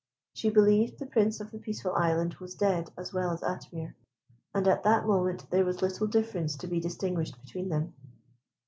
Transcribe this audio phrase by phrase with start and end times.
[0.33, 3.93] She believed the Prince of the Peaceful Island was dead as well as Atimir,
[4.51, 7.93] and at that moment there was little difference to be distinguished between them.